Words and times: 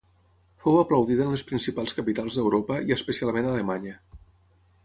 Fou 0.63 0.77
aplaudida 0.83 1.27
en 1.29 1.33
les 1.35 1.43
principals 1.51 1.95
capitals 1.99 2.39
d'Europa 2.39 2.81
i 2.89 2.97
especialment 2.99 3.51
a 3.51 3.55
Alemanya. 3.59 3.99